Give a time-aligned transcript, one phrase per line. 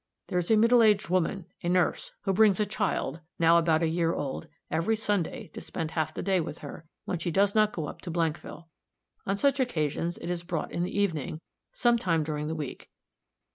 [0.29, 3.87] There is a middle aged woman, a nurse, who brings a child, now about a
[3.87, 7.71] year old, every Sunday to spend half the day with her, when she does not
[7.71, 8.65] go up to Blankville.
[9.27, 11.39] On such occasions it is brought in the evening,
[11.75, 12.89] some time during the week.